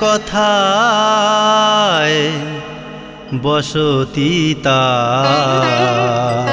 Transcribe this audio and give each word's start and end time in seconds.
কথায় 0.00 2.14
বসতি 3.42 4.54
তার 4.62 6.48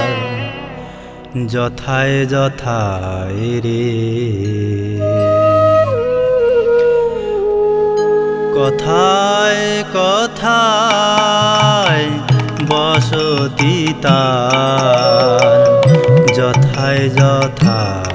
যথায় 1.47 2.25
যথায় 2.25 3.61
রে। 3.65 3.89
কথায় 8.57 9.83
কথায় 9.93 12.09
বসতি 12.67 13.93
তার 14.01 15.57
যথায় 16.35 17.09
যথায় 17.09 18.12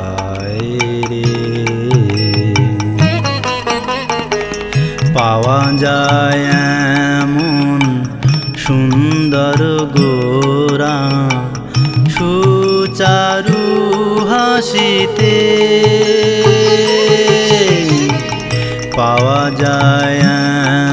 পাওয়া 18.97 19.43
যায় 19.63 20.17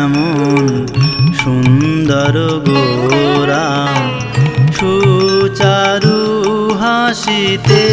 এমন 0.02 0.64
সুন্দর 1.42 2.36
গোরা। 2.68 3.70
সুচারু 4.78 6.22
হাসিতে 6.82 7.86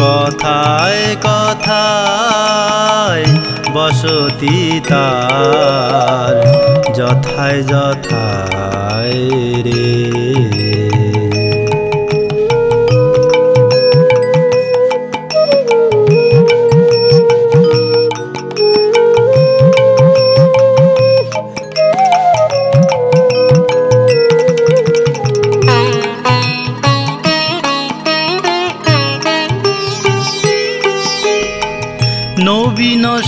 কথায় 0.00 1.04
কথায় 1.26 3.24
বসতি 3.74 4.58
তার 4.90 6.34
যথায় 6.98 7.60
যথায় 7.72 9.18
রে। 9.66 10.55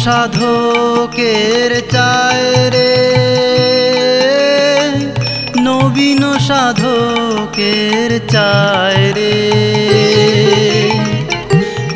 সাধকের 0.09 1.71
চায় 1.91 2.71
রে। 2.71 2.95
নবীন 5.61 6.39
সাধকের 6.39 8.11
চায় 8.29 9.13
রে। 9.13 9.37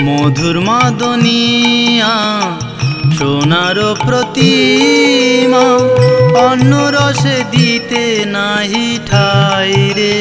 মধুর 0.02 0.60
মাদনিয়া, 0.60 2.16
সোনার 3.18 3.78
প্রতিমা 4.06 5.66
অন্য 6.38 6.72
রসে 6.76 7.44
দিতে 7.50 8.24
নাহি 8.26 8.98
ঠাই 9.10 9.92
রে। 9.96 10.16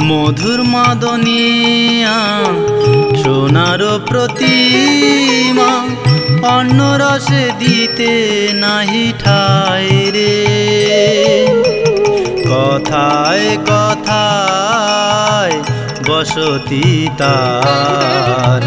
মধুর 0.00 0.62
মাদনিয়া 0.62 2.18
সোনার 3.42 3.82
প্রতিমা 4.10 5.72
অন্য 6.56 6.80
রসে 7.02 7.44
দিতে 7.58 8.12
নাহি 8.54 9.06
ঠাই 9.24 9.88
রে। 10.14 10.34
কথায় 12.50 13.48
কথায় 13.70 15.56
বসতি 16.08 16.86
তার, 17.18 18.62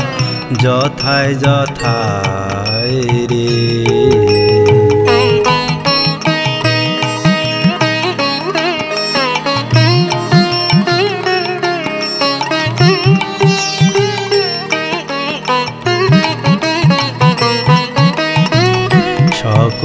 যথায় 0.64 1.34
যথায় 1.36 2.98
রে। 3.32 4.35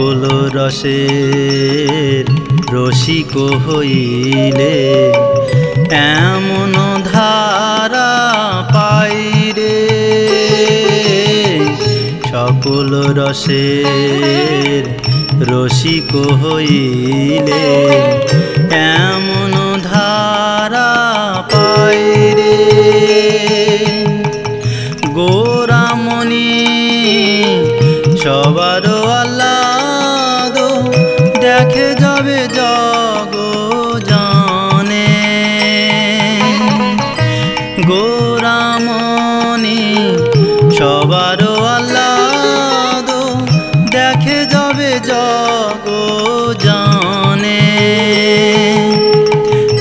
সকল 0.01 0.25
রসের 0.57 2.25
রসিক 2.73 3.33
হইলে 3.65 4.77
এমন 6.19 6.75
ধারা 7.05 8.13
পাইরে 8.75 9.79
সকল 12.33 12.91
রসের 13.19 14.83
রসিক 15.51 16.11
হইলে 16.41 17.65
এমন 19.01 19.53
ধারা 19.85 21.10
সবার 40.91 41.43
আল্লাদ 41.77 43.09
দেখে 43.95 44.39
যাবে 44.55 44.91
জগ 45.11 45.85
জানে। 46.65 47.63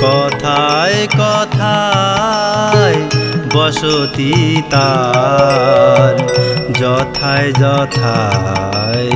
কথায় 0.04 1.00
কথায় 1.22 2.98
বসতি 3.54 4.34
তার 4.74 6.14
যথায় 6.82 7.50
যথায় 7.62 9.10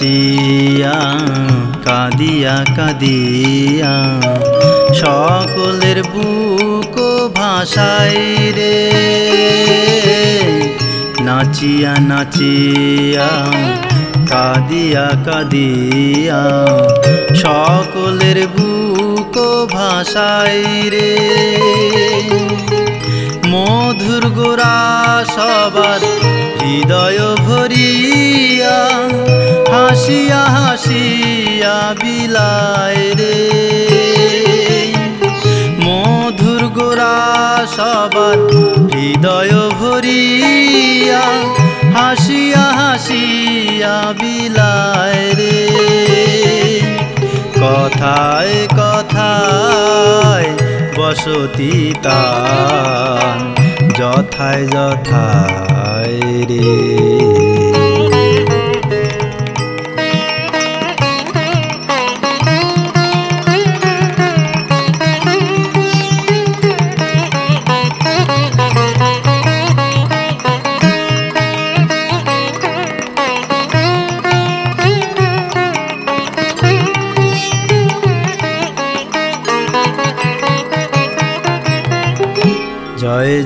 নাচিয়া 0.00 1.18
কাঁদিয়া 1.84 2.64
কাঁদিয়া। 2.76 3.94
সকলের 4.94 6.02
বুক 6.02 6.96
ভাষাই 7.34 8.52
রে। 8.52 8.90
নাচিয়া 11.20 11.94
নাচিয়া, 12.00 13.28
কাঁদিয়া 14.28 15.10
কাঁদিয়া। 15.24 16.42
সকলের 17.34 18.46
বুক 18.46 19.38
ভাষাই 19.72 20.90
রে। 20.90 21.18
মধুর 23.46 24.28
গোরা 24.28 24.78
সবার 25.36 26.00
হৃদয় 26.60 27.36
ভরিয়া। 27.36 29.00
হাসিয়া 30.10 30.44
হাসিয়া 30.56 31.76
বিলায় 32.00 33.04
রে। 33.18 33.38
মধুর 35.84 36.62
গোরা 36.76 37.18
সবার 37.76 38.38
হৃদয় 38.92 39.54
ভরিয়া 39.80 41.24
হাসিয়া 41.96 42.66
হাসিয়া 42.80 43.96
বিলায় 44.20 45.24
রে। 45.38 45.58
কথায় 47.62 48.56
কথায় 48.80 50.48
বসতি 50.98 51.74
তান 52.02 53.38
যথায় 53.98 54.64
যথায় 54.74 56.18
রে। 56.50 57.19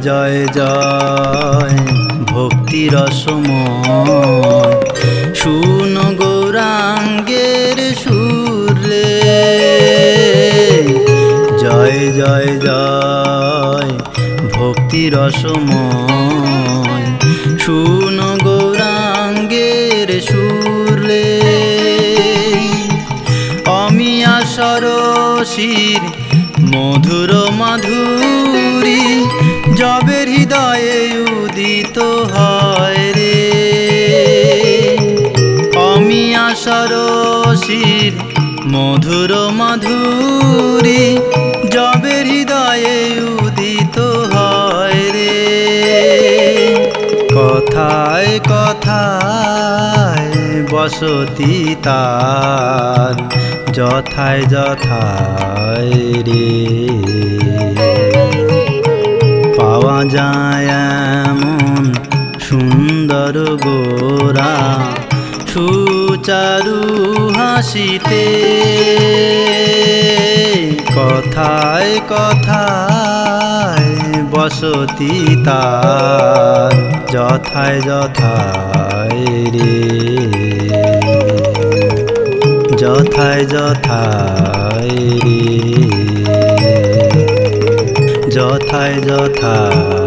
জয় 0.04 0.40
জয়, 0.58 1.76
ভক্তি 2.32 2.82
রসময়। 2.94 4.74
শুন 5.34 5.94
গৌরাঙ্গের 6.20 7.78
সুরে 8.02 9.10
জয় 11.62 12.00
জয় 12.20 12.50
জয়, 12.66 13.90
ভক্তি 14.54 15.02
রসময়। 15.14 17.06
শুন 17.58 18.18
গৌরাঙ্গের 18.46 20.08
সুরে 20.28 21.28
অমিয়া 23.82 24.36
সরসির 24.54 26.02
মধুর 26.72 27.30
মাধুরী 27.60 29.02
মধুর 38.74 39.32
মাধুরী 39.60 41.04
যবে 41.74 42.14
হৃদয়ে 42.28 42.98
উদিত 43.34 43.96
হয় 44.34 45.02
রে। 45.14 45.36
কথায় 47.36 48.32
কথায় 48.52 50.32
বসতি 50.70 51.54
তার 51.82 53.14
যথায় 53.72 54.42
যথায় 54.54 55.94
রে। 56.26 56.48
পাওয়া 59.58 59.98
যায় 60.14 60.66
এমন 61.26 61.82
সুন্দর 62.48 63.34
গোরা 63.64 64.54
সুচারু 65.50 66.73
হাসিতে। 67.64 68.24
কথায় 70.96 71.92
কথায় 72.08 73.90
বসতি 74.30 75.36
তার 75.46 76.72
যথায় 77.12 77.80
যথায় 77.80 79.24
রে। 79.54 79.74
যথায় 82.76 83.44
যথায় 83.44 84.96
রে। 85.24 85.42
যথায় 88.30 88.94
যথায় 88.94 90.03